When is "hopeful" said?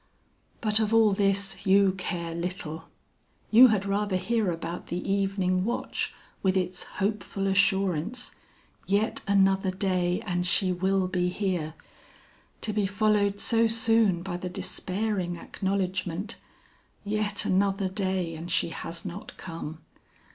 6.97-7.45